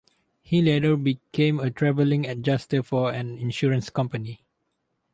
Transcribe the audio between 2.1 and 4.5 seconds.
adjuster for an insurance company.